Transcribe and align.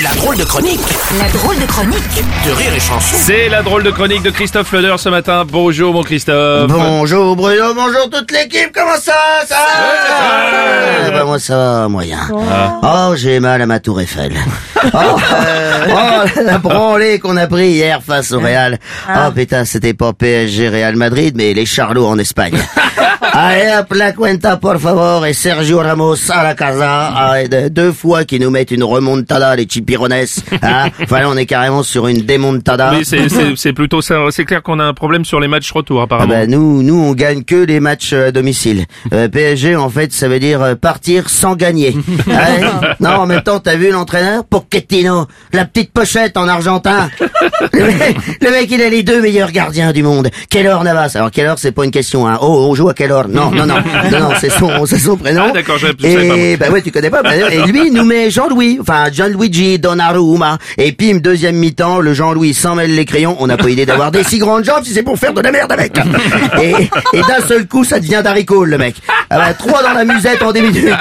La 0.00 0.08
drôle 0.14 0.38
de 0.38 0.44
chronique 0.44 0.80
La 1.18 1.28
drôle 1.28 1.58
de 1.58 1.66
chronique 1.66 2.24
de 2.46 2.50
Rire 2.52 2.72
et 2.74 2.80
Chanson. 2.80 3.14
C'est 3.14 3.50
la 3.50 3.62
drôle 3.62 3.82
de 3.82 3.90
chronique 3.90 4.22
de 4.22 4.30
Christophe 4.30 4.72
Leder 4.72 4.94
ce 4.96 5.10
matin. 5.10 5.44
Bonjour 5.46 5.92
mon 5.92 6.02
Christophe. 6.02 6.70
Bonjour 6.70 7.36
Bruno, 7.36 7.74
bonjour 7.74 8.08
toute 8.10 8.30
l'équipe, 8.30 8.70
comment 8.74 8.96
ça 8.96 9.12
Ça 9.46 9.54
va 9.54 11.08
Eh 11.08 11.10
ben, 11.10 11.24
Moi 11.24 11.38
ça 11.38 11.56
va 11.58 11.88
moyen. 11.88 12.20
Oh, 12.82 13.12
j'ai 13.16 13.38
mal 13.38 13.60
à 13.60 13.66
ma 13.66 13.80
tour 13.80 14.00
Eiffel. 14.00 14.32
Oh, 14.94 14.98
oh, 14.98 16.40
la 16.42 16.58
branlée 16.58 17.18
qu'on 17.18 17.36
a 17.36 17.46
pris 17.46 17.72
hier 17.72 18.02
face 18.02 18.32
au 18.32 18.40
Real. 18.40 18.78
Oh 19.08 19.30
putain, 19.34 19.66
c'était 19.66 19.94
pas 19.94 20.14
PSG 20.14 20.70
Real 20.70 20.96
Madrid, 20.96 21.34
mais 21.36 21.52
les 21.52 21.66
Charlots 21.66 22.06
en 22.06 22.18
Espagne. 22.18 22.58
Allez 23.34 23.70
hop, 23.78 23.94
la 23.94 24.12
cuenta 24.12 24.56
por 24.56 24.78
favor, 24.78 25.24
et 25.24 25.32
Sergio 25.32 25.78
Ramos 25.78 26.30
à 26.30 26.42
la 26.42 26.54
casa. 26.54 27.12
Ah, 27.16 27.34
deux 27.70 27.92
fois 27.92 28.24
qu'ils 28.24 28.42
nous 28.42 28.50
mettent 28.50 28.72
une 28.72 28.84
remontada, 28.84 29.54
les 29.56 29.66
chipirones. 29.82 30.12
Hein 30.12 30.88
enfin 31.02 31.20
là, 31.20 31.28
on 31.28 31.36
est 31.36 31.46
carrément 31.46 31.82
sur 31.82 32.06
une 32.08 32.22
démontada. 32.22 32.92
Oui, 32.96 33.04
c'est- 33.04 33.72
plutôt 33.72 34.00
ça. 34.02 34.16
C'est 34.30 34.44
clair 34.44 34.62
qu'on 34.62 34.78
a 34.78 34.84
un 34.84 34.94
problème 34.94 35.24
sur 35.24 35.40
les 35.40 35.48
matchs 35.48 35.70
retour 35.72 36.00
Ah 36.00 36.04
apparemment. 36.04 36.32
bah 36.34 36.46
nous, 36.46 36.82
nous 36.82 36.94
on 37.00 37.12
gagne 37.12 37.42
que 37.42 37.56
les 37.56 37.80
matchs 37.80 38.12
euh, 38.12 38.28
à 38.28 38.32
domicile. 38.32 38.84
Euh, 39.12 39.28
PSG 39.28 39.76
en 39.76 39.88
fait 39.88 40.12
ça 40.12 40.28
veut 40.28 40.38
dire 40.38 40.60
euh, 40.62 40.74
partir 40.74 41.28
sans 41.28 41.54
gagner. 41.56 41.96
Ouais. 42.26 42.60
Non 43.00 43.10
en 43.10 43.26
même 43.26 43.42
temps 43.42 43.58
t'as 43.60 43.76
vu 43.76 43.90
l'entraîneur? 43.90 44.44
Pochettino, 44.44 45.26
la 45.52 45.64
petite 45.64 45.92
pochette 45.92 46.36
en 46.36 46.46
argentin. 46.48 47.10
Le 47.72 47.84
mec, 47.86 48.16
le 48.40 48.50
mec, 48.50 48.68
il 48.70 48.82
a 48.82 48.88
les 48.88 49.02
deux 49.02 49.20
meilleurs 49.20 49.50
gardiens 49.52 49.92
du 49.92 50.02
monde. 50.02 50.28
Keylor 50.50 50.84
Navas. 50.84 51.12
Alors 51.14 51.30
Keylor 51.30 51.58
c'est 51.58 51.72
pas 51.72 51.84
une 51.84 51.90
question. 51.90 52.26
Hein. 52.28 52.38
Oh 52.42 52.66
on 52.70 52.74
joue 52.74 52.88
à 52.88 52.94
quelle 52.94 53.10
heure 53.12 53.28
Non 53.28 53.50
non 53.50 53.66
non 53.66 53.76
non 54.10 54.18
non 54.20 54.28
c'est 54.38 54.50
son 54.50 54.84
c'est 54.86 54.98
son 54.98 55.16
prénom. 55.16 55.44
Ah, 55.48 55.52
d'accord, 55.52 55.78
je- 55.78 55.88
pas, 55.88 56.08
Et 56.08 56.26
moi. 56.26 56.36
bah 56.58 56.70
ouais 56.72 56.82
tu 56.82 56.90
connais 56.90 57.10
pas. 57.10 57.22
bah, 57.22 57.36
et 57.36 57.62
lui 57.70 57.86
il 57.88 57.92
nous 57.92 58.04
met 58.04 58.30
Jean-Louis, 58.30 58.78
enfin 58.80 59.04
Donnarumma. 59.78 60.58
Et 60.78 60.92
pim 60.92 61.18
deuxième 61.20 61.56
mi-temps 61.56 62.00
le 62.00 62.14
Jean-Louis 62.14 62.54
s'en 62.54 62.74
mêle 62.74 62.94
les 62.94 63.04
crayons. 63.04 63.36
On 63.40 63.46
n'a 63.46 63.56
pas 63.56 63.68
idée 63.68 63.86
d'avoir 63.86 64.10
des 64.10 64.24
si 64.24 64.38
grandes 64.38 64.64
jambes 64.64 64.84
si 64.84 64.92
c'est 64.92 65.02
pour 65.02 65.18
faire 65.18 65.32
de 65.32 65.40
la 65.40 65.50
merde 65.52 65.72
avec. 65.72 65.96
Et, 66.62 66.70
et 67.16 67.20
d'un 67.22 67.46
seul 67.46 67.66
coup, 67.66 67.84
ça 67.84 67.98
devient 67.98 68.20
Daricole, 68.22 68.68
le 68.70 68.78
mec. 68.78 68.96
Ah 69.30 69.38
bah, 69.38 69.54
trois 69.54 69.82
dans 69.82 69.92
la 69.94 70.04
musette 70.04 70.42
en 70.42 70.52
10 70.52 70.60
minutes. 70.62 70.94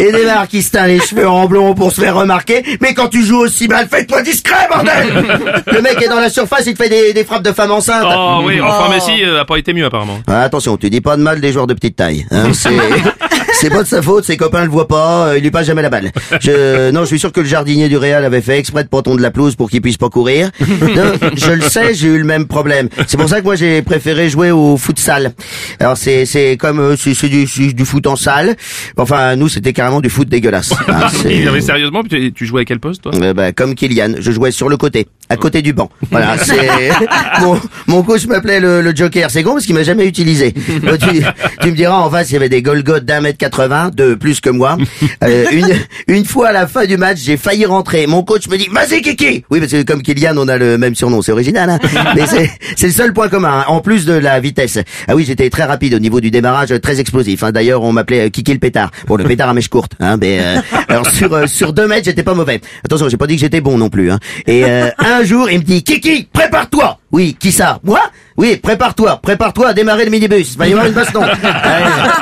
Et 0.00 0.10
démarre 0.12 0.48
qui 0.48 0.62
se 0.62 0.70
teint 0.72 0.86
les 0.86 1.00
cheveux 1.00 1.28
en 1.28 1.46
blond 1.46 1.74
pour 1.74 1.92
se 1.92 2.00
faire 2.00 2.14
remarquer. 2.16 2.64
Mais 2.80 2.94
quand 2.94 3.08
tu 3.08 3.22
joues 3.24 3.40
aussi 3.40 3.68
mal, 3.68 3.88
fais-toi 3.90 4.22
discret, 4.22 4.66
bordel 4.70 5.24
Le 5.66 5.82
mec 5.82 6.00
est 6.02 6.08
dans 6.08 6.20
la 6.20 6.30
surface, 6.30 6.64
il 6.66 6.74
te 6.74 6.82
fait 6.82 6.88
des, 6.88 7.12
des 7.12 7.24
frappes 7.24 7.42
de 7.42 7.52
femme 7.52 7.70
enceinte. 7.70 8.06
Oh 8.08 8.40
oui, 8.44 8.60
enfin 8.60 8.88
Messi 8.90 9.22
euh, 9.22 9.40
a 9.40 9.44
pas 9.44 9.56
été 9.58 9.72
mieux 9.72 9.84
apparemment. 9.84 10.18
Ah, 10.26 10.42
attention, 10.42 10.76
tu 10.76 10.90
dis 10.90 11.00
pas 11.00 11.16
de 11.16 11.22
mal 11.22 11.40
des 11.40 11.52
joueurs 11.52 11.66
de 11.66 11.74
petite 11.74 11.96
taille. 11.96 12.26
Hein, 12.30 12.50
c'est... 13.60 13.70
Pas 13.70 13.82
de 13.82 13.88
sa 13.88 14.02
faute, 14.02 14.24
ses 14.24 14.36
copains 14.36 14.64
le 14.64 14.70
voient 14.70 14.88
pas, 14.88 15.28
euh, 15.28 15.38
il 15.38 15.42
lui 15.42 15.50
passe 15.50 15.66
jamais 15.66 15.82
la 15.82 15.90
balle. 15.90 16.10
Je, 16.40 16.90
non, 16.92 17.00
je 17.02 17.06
suis 17.06 17.18
sûr 17.18 17.32
que 17.32 17.40
le 17.40 17.46
jardinier 17.46 17.88
du 17.88 17.96
Real 17.96 18.24
avait 18.24 18.40
fait 18.40 18.58
exprès 18.58 18.82
de 18.84 18.88
pas 18.88 19.02
tondre 19.02 19.20
la 19.20 19.30
pelouse 19.30 19.54
pour 19.56 19.70
qu'il 19.70 19.80
puisse 19.80 19.96
pas 19.96 20.08
courir. 20.08 20.50
Non, 20.60 21.12
je 21.36 21.50
le 21.52 21.60
sais, 21.62 21.94
j'ai 21.94 22.08
eu 22.08 22.18
le 22.18 22.24
même 22.24 22.46
problème. 22.46 22.88
C'est 23.06 23.16
pour 23.16 23.28
ça 23.28 23.40
que 23.40 23.44
moi 23.44 23.54
j'ai 23.56 23.82
préféré 23.82 24.28
jouer 24.28 24.50
au 24.50 24.76
futsal. 24.76 25.32
Alors 25.78 25.96
c'est, 25.96 26.26
c'est 26.26 26.56
comme, 26.56 26.80
euh, 26.80 26.96
c'est, 26.96 27.28
du, 27.28 27.46
c'est 27.46 27.72
du 27.72 27.84
foot 27.84 28.06
en 28.06 28.16
salle. 28.16 28.56
Enfin, 28.96 29.36
nous 29.36 29.48
c'était 29.48 29.72
carrément 29.72 30.00
du 30.00 30.10
foot 30.10 30.28
dégueulasse. 30.28 30.72
C'est- 31.12 31.34
Il 31.36 31.48
avait 31.48 31.60
sérieusement, 31.60 32.02
tu, 32.02 32.32
tu 32.32 32.46
jouais 32.46 32.62
à 32.62 32.64
quel 32.64 32.80
poste 32.80 33.02
toi? 33.02 33.12
Euh, 33.20 33.32
bah, 33.34 33.52
comme 33.52 33.74
Kylian, 33.74 34.14
je 34.18 34.30
jouais 34.32 34.50
sur 34.50 34.68
le 34.68 34.76
côté, 34.76 35.06
à 35.28 35.36
côté 35.36 35.62
du 35.62 35.72
banc. 35.72 35.90
Voilà, 36.10 36.36
c'est 36.38 36.90
mon, 37.40 37.58
mon 37.86 38.02
coach 38.02 38.26
m'appelait 38.26 38.60
le, 38.60 38.80
le 38.80 38.94
Joker. 38.94 39.30
C'est 39.30 39.42
con 39.42 39.52
parce 39.54 39.66
qu'il 39.66 39.74
m'a 39.74 39.82
jamais 39.82 40.06
utilisé. 40.06 40.52
Tu, 40.52 41.22
tu 41.62 41.70
me 41.70 41.76
diras 41.76 41.96
en 41.96 42.10
face, 42.10 42.30
il 42.30 42.34
y 42.34 42.36
avait 42.36 42.48
des 42.48 42.62
Golgoth 42.62 43.04
d'un 43.04 43.20
mètre 43.20 43.38
80, 43.50 43.90
de 43.94 44.14
plus 44.14 44.40
que 44.40 44.50
moi. 44.50 44.76
Euh, 45.22 45.44
une, 45.52 45.68
une 46.08 46.24
fois 46.24 46.48
à 46.48 46.52
la 46.52 46.66
fin 46.66 46.86
du 46.86 46.96
match, 46.96 47.18
j'ai 47.22 47.36
failli 47.36 47.66
rentrer. 47.66 48.06
Mon 48.06 48.22
coach 48.22 48.48
me 48.48 48.56
dit 48.56 48.68
"Vas-y, 48.72 49.02
Kiki." 49.02 49.44
Oui, 49.50 49.60
parce 49.60 49.72
que 49.72 49.82
comme 49.82 50.02
Kylian, 50.02 50.34
on 50.38 50.48
a 50.48 50.56
le 50.56 50.78
même 50.78 50.94
surnom, 50.94 51.20
c'est 51.20 51.32
original. 51.32 51.68
Hein 51.68 51.78
Mais 52.16 52.24
c'est 52.26 52.86
le 52.86 52.92
seul 52.92 53.12
point 53.12 53.28
commun. 53.28 53.60
hein, 53.60 53.64
en 53.68 53.80
plus 53.80 54.06
de 54.06 54.14
la 54.14 54.40
vitesse. 54.40 54.78
Ah 55.08 55.14
oui, 55.16 55.24
j'étais 55.26 55.50
très 55.50 55.64
rapide 55.64 55.92
au 55.94 55.98
niveau 55.98 56.20
du 56.20 56.30
démarrage, 56.30 56.72
très 56.80 57.00
explosif. 57.00 57.42
Hein. 57.42 57.52
D'ailleurs, 57.52 57.82
on 57.82 57.92
m'appelait 57.92 58.26
euh, 58.26 58.30
Kiki 58.30 58.52
le 58.52 58.58
pétard. 58.60 58.90
Bon, 59.06 59.16
le 59.16 59.24
pétard 59.24 59.48
à 59.50 59.54
mèche 59.54 59.68
courte. 59.68 59.92
Hein, 60.00 60.16
mais 60.18 60.38
euh, 60.40 60.60
alors 60.88 61.06
sur 61.06 61.32
euh, 61.34 61.46
sur 61.46 61.72
deux 61.74 61.86
mètres, 61.86 62.04
j'étais 62.06 62.22
pas 62.22 62.34
mauvais. 62.34 62.60
Attention, 62.84 63.08
j'ai 63.10 63.16
pas 63.18 63.26
dit 63.26 63.34
que 63.34 63.40
j'étais 63.40 63.60
bon 63.60 63.76
non 63.76 63.90
plus. 63.90 64.10
Hein. 64.10 64.18
Et 64.46 64.64
euh, 64.64 64.88
un 64.98 65.22
jour, 65.24 65.50
il 65.50 65.58
me 65.58 65.64
dit 65.64 65.82
Kiki, 65.82 66.28
prépare-toi. 66.32 66.99
Oui, 67.12 67.36
qui 67.38 67.50
ça 67.52 67.80
Moi 67.82 68.00
Oui, 68.36 68.56
prépare-toi, 68.56 69.18
prépare-toi 69.22 69.68
à 69.68 69.72
démarrer 69.74 70.04
le 70.04 70.10
minibus. 70.10 70.52
Il 70.52 70.58
va 70.58 70.68
y 70.68 70.72
avoir 70.72 70.86
une 70.86 70.92
baston. 70.94 71.22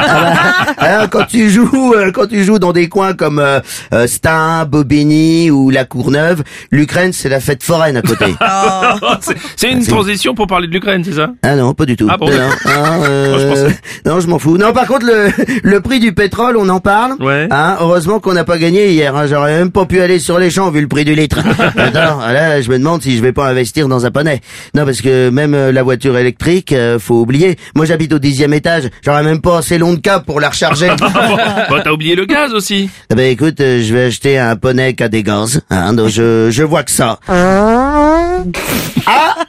Ah 0.01 0.75
alors, 0.79 1.11
quand 1.11 1.25
tu 1.27 1.51
joues, 1.51 1.93
euh, 1.95 2.11
quand 2.13 2.27
tu 2.29 2.45
joues 2.45 2.59
dans 2.59 2.73
des 2.73 2.89
coins 2.89 3.13
comme 3.15 3.39
euh, 3.39 3.61
euh, 3.93 4.07
Stein, 4.07 4.65
Bobigny 4.65 5.51
ou 5.51 5.71
La 5.71 5.85
Courneuve, 5.85 6.43
l'Ukraine 6.71 7.13
c'est 7.13 7.29
la 7.29 7.41
fête 7.41 7.63
foraine 7.63 7.97
à 7.97 8.03
côté. 8.03 8.27
C'est- 9.21 9.35
C'est 9.57 9.71
une 9.73 9.85
transition 9.85 10.35
pour 10.35 10.47
parler 10.47 10.69
de 10.69 10.73
l'Ukraine, 10.73 11.03
c'est 11.05 11.13
ça 11.15 11.31
Ah 11.43 11.57
non, 11.57 11.75
pas 11.75 11.85
du 11.87 11.97
tout. 11.97 12.09
Ah 12.11 12.17
bon 12.17 12.31
non, 12.31 12.37
non, 12.67 13.03
euh, 13.05 13.31
Moi, 13.31 13.39
je 13.41 13.47
pensais. 13.65 13.79
non, 14.07 14.21
je 14.21 14.27
m'en 14.29 14.39
fous. 14.39 14.57
Non, 14.59 14.73
par 14.73 14.87
contre, 14.87 15.07
le, 15.07 15.29
le 15.63 15.81
prix 15.81 16.01
du 16.01 16.13
pétrole, 16.13 16.57
on 16.57 16.69
en 16.69 16.81
parle. 16.81 17.15
Ouais. 17.21 17.49
Hein, 17.51 17.77
heureusement 17.81 18.21
qu'on 18.21 18.33
n'a 18.35 18.45
pas 18.45 18.59
gagné 18.59 18.91
hier. 18.93 19.17
Hein, 19.17 19.27
J'aurais 19.27 19.59
même 19.59 19.71
pas 19.73 19.85
pu 19.87 20.01
aller 20.01 20.19
sur 20.19 20.39
les 20.39 20.51
champs 20.51 20.71
vu 20.71 20.81
le 20.81 20.89
prix 20.89 21.05
du 21.05 21.15
litre. 21.15 21.39
Attends, 21.77 22.19
là, 22.21 22.61
je 22.61 22.71
me 22.71 22.79
demande 22.79 23.03
si 23.03 23.17
je 23.17 23.23
vais 23.23 23.33
pas 23.33 23.49
investir 23.49 23.89
dans 23.89 24.07
un 24.07 24.11
poney. 24.11 24.41
Non, 24.79 24.85
parce 24.85 25.03
que 25.03 25.29
même 25.31 25.55
euh, 25.55 25.73
la 25.73 25.83
voiture 25.83 26.17
électrique, 26.17 26.71
euh, 26.71 27.01
faut 27.01 27.17
oublier. 27.17 27.59
Moi, 27.75 27.85
j'habite 27.85 28.13
au 28.13 28.21
dixième 28.21 28.55
étage. 28.55 28.85
J'aurais 29.05 29.25
même 29.25 29.41
pas 29.41 29.59
assez 29.59 29.77
long 29.77 29.93
de 29.93 29.99
câble 29.99 30.25
pour 30.25 30.39
la 30.39 30.51
recharger. 30.51 30.91
Bon, 31.69 31.81
t'as 31.83 31.91
oublié 31.91 32.15
le 32.15 32.27
gaz 32.27 32.55
aussi. 32.55 32.89
Ah 33.11 33.17
ben 33.17 33.31
écoute, 33.31 33.61
euh, 33.61 33.83
je 33.83 33.93
vais 33.93 34.05
acheter 34.05 34.39
un 34.39 34.55
poney 34.55 34.95
qui 34.95 35.03
a 35.03 35.09
des 35.09 35.25
gaz. 35.25 35.61
Hein, 35.69 35.95
donc 35.95 36.09
je, 36.09 36.49
je 36.51 36.63
vois 36.63 36.85
que 36.85 36.93
ça. 36.93 37.19
Ah, 37.29 38.45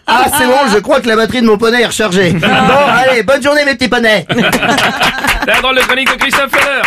ah 0.07 0.25
c'est 0.37 0.47
bon, 0.47 0.73
je 0.73 0.79
crois 0.79 0.99
que 0.99 1.07
la 1.07 1.15
batterie 1.15 1.41
de 1.41 1.45
mon 1.45 1.57
poney 1.57 1.81
est 1.81 1.85
rechargée. 1.85 2.31
Bon, 2.31 2.47
allez, 2.47 3.21
bonne 3.21 3.43
journée 3.43 3.65
mes 3.65 3.75
petits 3.75 3.87
poneys. 3.87 4.25
La 5.47 5.61
drôle 5.61 5.75
de 5.75 5.81
chronique 5.81 6.11
de 6.11 6.17
Christophe 6.17 6.51
Leder. 6.53 6.81